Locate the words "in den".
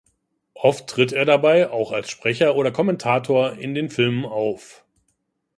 3.53-3.91